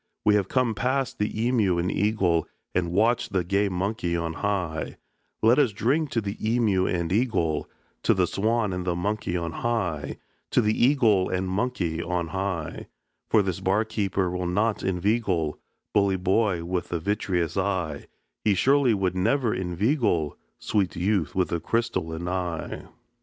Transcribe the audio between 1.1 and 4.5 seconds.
the emeu and eagle, And watched the gay monkey on